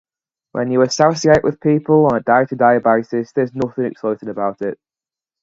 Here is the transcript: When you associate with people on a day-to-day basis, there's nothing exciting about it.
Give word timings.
When 0.53 0.71
you 0.71 0.81
associate 0.81 1.43
with 1.43 1.59
people 1.59 2.07
on 2.07 2.15
a 2.15 2.21
day-to-day 2.23 2.79
basis, 2.79 3.31
there's 3.33 3.53
nothing 3.53 3.85
exciting 3.85 4.29
about 4.29 4.59
it. 4.63 4.79